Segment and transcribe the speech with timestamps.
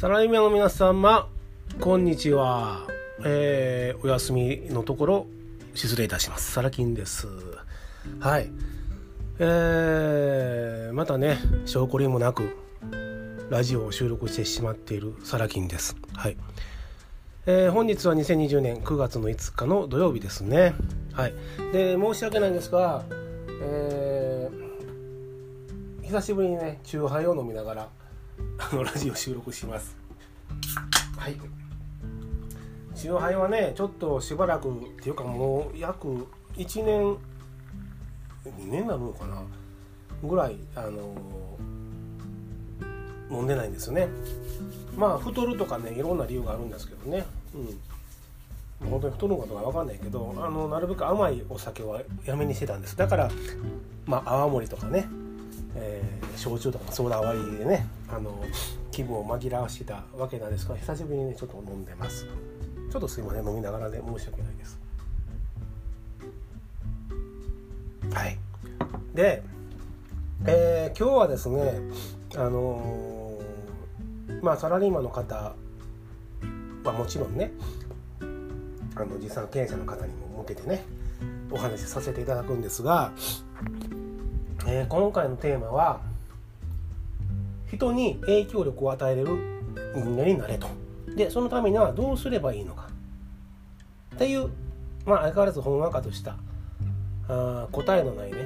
[0.00, 1.28] サラリーマンの皆様
[1.78, 2.86] こんにちは、
[3.22, 5.26] えー、お休みのところ
[5.74, 6.52] 失礼いたします。
[6.52, 7.28] サラキンです。
[8.18, 8.50] はい。
[9.38, 12.56] えー、またね証拠りもなく
[13.50, 15.94] ラジオを収録してしまっているサラキンです。
[16.14, 16.38] はい。
[17.44, 20.72] えー、本日は2020年9月の5日の土曜日ですね。
[21.12, 21.34] はい。
[21.74, 23.04] で申し訳ないんですが、
[23.62, 27.88] えー、久しぶりにねチューハイを飲みながら
[28.58, 29.99] あのラジオ収録します。
[31.20, 31.36] はい。
[32.94, 37.16] チューハイはねちょっとしばらくっていうかもう約1年
[38.44, 39.42] 2年なのかな？
[40.26, 41.14] ぐらいあの
[43.30, 44.08] 飲んでないんですよね。
[44.96, 47.26] まあ太るとかねいろんな理由があるんですけどね。
[47.54, 48.90] うん。
[48.90, 52.96] 本当に太るのかどうか分かんないけどあのなるべく甘いお酒はやめにしてたんです。
[52.96, 53.30] だから
[54.06, 55.06] まあ泡盛とかね
[55.76, 58.42] えー、焼酎とかソーダ割りでねあの
[58.90, 62.26] 気分を紛らわしてたわけなんですが久しぶりにねちょっと飲んでます。
[62.90, 64.78] ちょっとすいません飲みながらね申し訳ないです。
[68.12, 68.38] はい。
[69.14, 69.42] で、
[70.46, 71.74] えー、今日はですね
[72.36, 75.54] あのー、まあサラリーマンの方
[76.84, 77.52] はもちろんね
[78.20, 78.24] あ
[79.04, 80.84] の実際の経営者の方にも向けてね
[81.50, 83.12] お話しさせていただくんですが
[84.66, 86.00] えー、今回のテーマは
[87.72, 89.36] 人に影響力を与えれる
[89.94, 90.68] 人間になれと。
[91.16, 92.88] でそのためにはどうすればいいのか。
[94.14, 94.50] っていう
[95.06, 96.36] まあ相変わらずほんわかとした
[97.28, 98.38] あ答えのないね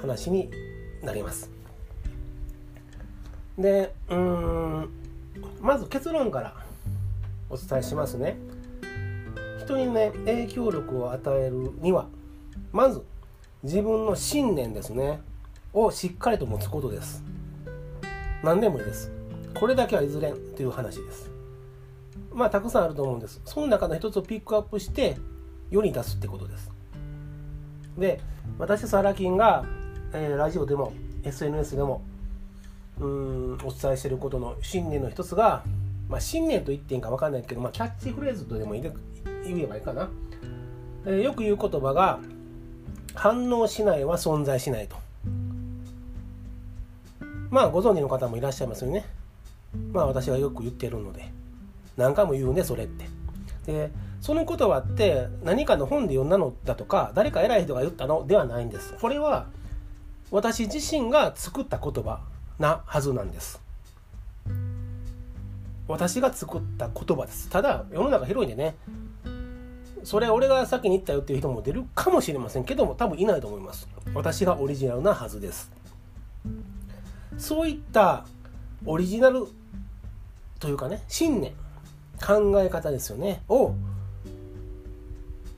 [0.00, 0.50] 話に
[1.02, 1.50] なります。
[3.58, 4.88] でうん
[5.60, 6.54] まず結論から
[7.50, 8.36] お伝えしますね。
[9.64, 12.06] 人にね影響力を与えるには
[12.72, 13.02] まず
[13.62, 15.20] 自分の信念ですね
[15.72, 17.22] をしっかりと持つことです。
[18.44, 19.10] 何でもいいです。
[19.54, 21.30] これだけは譲れんという話です。
[22.30, 23.40] まあたくさんあると思うんです。
[23.46, 25.16] その中の一つをピックアップして
[25.70, 26.70] 世に出すってことです。
[27.96, 28.20] で
[28.58, 29.64] 私サラキンが、
[30.12, 30.92] えー、ラジオでも
[31.22, 32.02] SNS でも
[33.00, 35.64] うんお伝えしていることの信念の一つが、
[36.08, 40.10] まあ、信念と言っていいか分かんないけど、まあ、キャッチフレーズとでも言えばいいかな、
[41.06, 42.20] えー、よく言う言葉が
[43.14, 45.03] 反応しないは存在しないと。
[47.54, 49.04] まあご存知の方もいらっしゃいますよね。
[49.92, 51.30] まあ私がよく言ってるので。
[51.96, 53.06] 何回も言うねそれって。
[53.64, 58.94] でその言葉って何かの本で読んだのだとか誰か偉い人が言ったのではないんです。
[59.00, 59.46] これは
[60.32, 62.22] 私自身が作った言葉
[62.58, 63.60] なはずなんです。
[65.86, 67.48] 私が作った言葉です。
[67.50, 68.74] ただ世の中広いんでね。
[70.02, 73.88] それ俺が先に言ったよっていう人も出るかもしれませんけども多分いないと思います。
[74.12, 75.70] 私がオリジナルなはずです。
[77.38, 78.24] そういった
[78.86, 79.46] オリジナル
[80.60, 81.52] というかね信念
[82.24, 83.42] 考え方ですよね。
[83.48, 83.74] を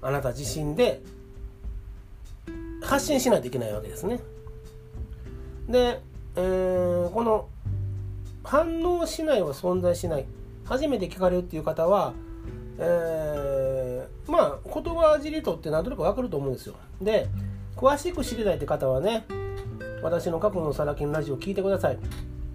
[0.00, 1.02] あなた自身で
[2.82, 4.20] 発信しないといけないわけですね。
[5.68, 6.00] で、
[6.36, 7.48] えー、この
[8.42, 10.26] 反応しないは存在しない。
[10.64, 12.12] 初めて聞かれるっていう方は、
[12.78, 16.74] えー、まあ言葉尻とって何となく分かると思うんですよ。
[17.00, 17.26] で
[17.76, 19.24] 詳しく知りたいって方はね
[20.04, 21.98] 私の過去のサラキンラジオ聞いてください。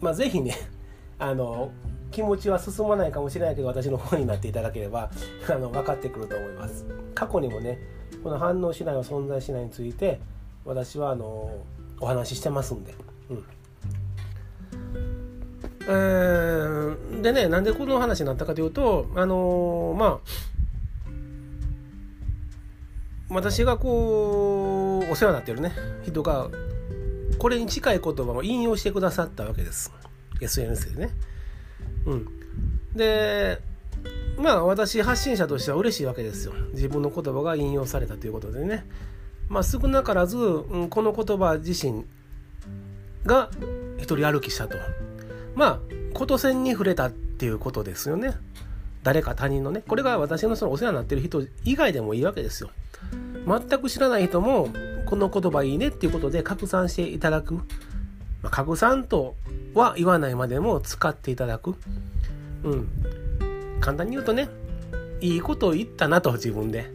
[0.00, 0.54] まあ是非ね
[1.18, 1.72] あの
[2.12, 5.10] 気持ちは進まないかもしれないけど私の方になっていただければ
[5.50, 6.86] あの分かってくると思います。
[7.16, 7.80] 過去にもね
[8.22, 10.20] この反応しないは存在しないについて
[10.64, 11.50] 私はあの
[12.00, 12.94] お話ししてますんで。
[15.88, 15.94] う
[17.16, 20.18] ん、でねなんでこの話になったかというとあのー、まあ
[23.30, 25.72] 私がこうお世話になってるね
[26.04, 26.48] 人が
[27.42, 29.92] これに近い言葉を引用してくださったわけです
[30.40, 31.12] SNS でね。
[32.06, 32.28] うん、
[32.94, 33.58] で
[34.38, 38.86] まあ私発信者としては嬉しいわけですよ自分の言葉が引用されたということでね。
[39.48, 42.04] まあ、少なからず、うん、この言葉自身
[43.26, 43.50] が
[43.98, 44.78] 一人歩きしたと。
[45.56, 45.80] まあ
[46.14, 48.34] こと線に触れたっていうことですよね。
[49.02, 52.70] 誰か他人のねこれが私のそのお世話になってる人以外でもいいわけですよ。
[53.48, 54.68] 全く知らない人も
[55.06, 57.62] この言葉いいねっていうことで拡散していただく、ま
[58.44, 59.36] あ、拡散と
[59.74, 61.74] は言わないまでも使っていただく。
[62.64, 62.88] うん。
[63.80, 64.48] 簡単に言うとね
[65.20, 66.90] いいことを言ったなと自分で。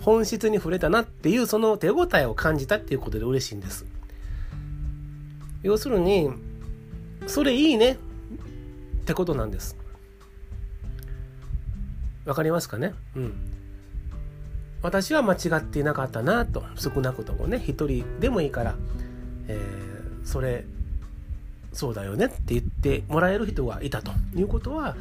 [0.00, 3.86] 本質に触れたなっていうその手応えを感じたっていうことで嬉しいんです。
[5.62, 6.28] 要するに
[7.28, 7.96] それいいねっ
[9.04, 9.76] てことなんです。
[12.24, 12.94] わかりますかね？
[13.14, 13.51] うん。
[14.82, 18.74] 私は間違っていなかったなと少なくともね一人でもいいから、
[19.48, 20.64] えー、それ
[21.72, 24.96] そうだよねって言ってもらえる人がいたということは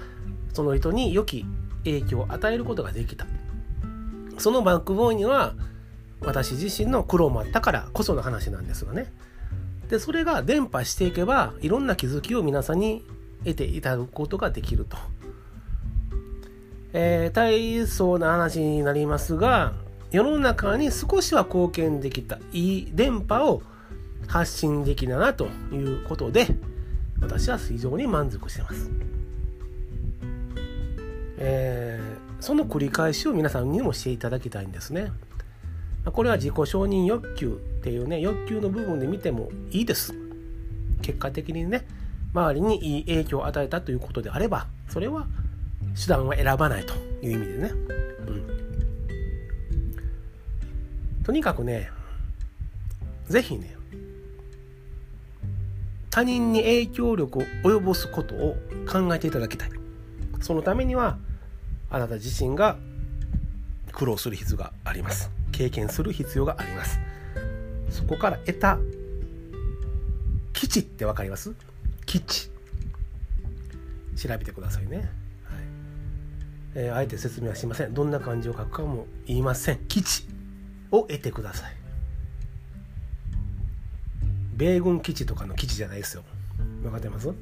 [0.53, 1.45] その人に良き
[1.83, 3.25] 影響を与えることができた。
[4.37, 5.53] そのバックボーンには
[6.21, 9.11] 私自身の苦労もあったからこその話なんですがね。
[9.89, 13.05] でそれが伝播していけばいろんな気づきを皆さんに
[13.43, 14.97] 得ていただくことができると、
[16.93, 19.73] えー、大層な話になりますが
[20.11, 23.61] 世の中に少しは貢献できたいい電波を
[24.27, 26.47] 発信できたなということで
[27.21, 28.89] 私は非常に満足してます。
[31.43, 35.11] えー、その繰り返しを皆さんにもしていただきたいんですね。
[36.05, 40.13] これは自己承認欲求っていうね欲求の部分で見てもいいです。
[41.01, 41.85] 結果的にね
[42.33, 45.27] 周りにいい影響を与えたということであればそれは
[45.95, 47.71] 手段は選ばないという意味でね。
[48.27, 48.31] う
[51.21, 51.89] ん、とにかくね
[53.27, 53.75] 是非ね
[56.09, 58.57] 他人に影響力を及ぼすことを
[58.91, 59.69] 考えていただきたい。
[60.41, 61.17] そのためには
[61.89, 62.77] あなた自身が
[63.91, 65.29] 苦労する必要があります。
[65.51, 66.99] 経験する必要があります。
[67.89, 68.79] そこから得た
[70.53, 71.53] 基地って分かります？
[72.05, 72.49] 基地。
[74.17, 75.09] 調べてくださいね、
[76.73, 77.93] えー、あえて説明はしません。
[77.93, 79.79] どんな漢字を書くかも言いません。
[79.87, 80.27] 基地
[80.91, 81.75] を得てください。
[84.55, 86.23] 米軍基地とかの基地じゃないですよ。
[86.83, 87.35] 分かってます、うん。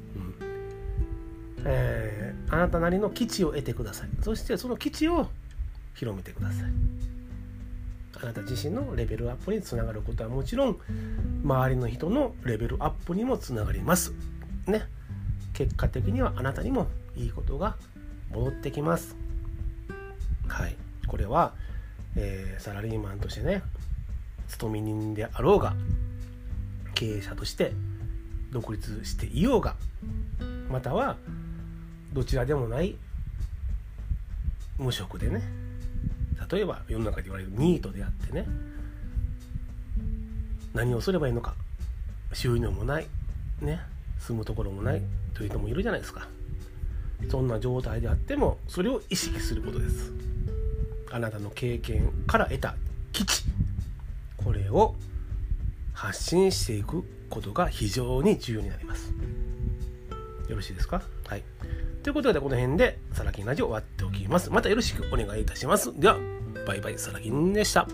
[1.65, 4.09] えー、あなたなりの基地を得てください。
[4.21, 5.29] そしてその基地を
[5.95, 6.71] 広めてください。
[8.21, 10.77] あなた自身のレベルアップにつながることはもちろん
[11.43, 14.13] 周りの人のレベルアップにもつながります。
[14.65, 14.87] ね。
[15.53, 17.75] 結果的にはあなたにもいいことが
[18.31, 19.15] 戻ってきます。
[20.47, 20.75] はい。
[21.09, 21.53] これは、
[22.15, 23.63] えー、サラリーマンとしてね
[24.47, 25.73] 勤め人であろうが
[26.93, 27.71] 経営者として
[28.51, 29.75] 独立していようが
[30.69, 31.17] または
[32.13, 32.95] どちらでもない
[34.77, 35.41] 無職でね
[36.51, 38.45] 例えば世の中で言われるニートであってね
[40.73, 41.55] 何をすればいいのか
[42.33, 43.07] 収入もない
[43.61, 43.79] ね
[44.19, 45.01] 住むところもない
[45.33, 46.27] という人もいるじゃないですか。
[47.29, 50.11] そんな状態であってもそれを意識することです
[51.11, 52.75] あなたの経験から得た
[53.11, 53.43] 基地
[54.37, 54.95] これを
[55.93, 59.11] 発信していくことが非常に重要になります
[60.47, 61.01] よろしいですか？
[61.27, 61.43] はい
[62.01, 64.49] ということで、この辺でサラキンラジオ終わっておきます。
[64.49, 65.91] またよろしくお願いいたします。
[65.99, 66.17] では、
[66.65, 67.85] バイバイ、サラキンでした。